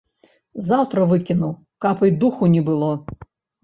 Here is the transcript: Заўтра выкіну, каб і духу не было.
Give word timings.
Заўтра 0.69 1.05
выкіну, 1.13 1.53
каб 1.87 2.05
і 2.11 2.13
духу 2.27 2.53
не 2.59 2.69
было. 2.75 2.95